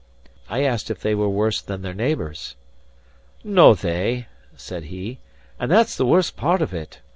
[0.49, 2.55] I asked if they were worse than their neighbours.
[3.43, 5.19] "No they," said he.
[5.59, 7.01] "And that's the worst part of it.